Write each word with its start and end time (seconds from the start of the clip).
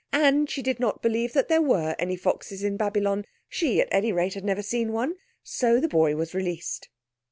And 0.13 0.49
she 0.49 0.63
did 0.63 0.79
not 0.79 1.03
believe 1.03 1.33
that 1.33 1.47
there 1.47 1.61
were 1.61 1.95
any 1.99 2.15
foxes 2.15 2.63
in 2.63 2.75
Babylon; 2.75 3.23
she, 3.47 3.79
at 3.79 3.87
any 3.91 4.11
rate, 4.11 4.33
had 4.33 4.43
never 4.43 4.63
seen 4.63 4.93
one. 4.93 5.13
So 5.43 5.79
the 5.79 5.87
boy 5.87 6.15
was 6.15 6.33
released. 6.33 6.89